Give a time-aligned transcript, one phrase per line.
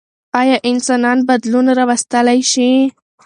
[0.39, 2.69] ايا انسانان بدلون راوستلی شي؟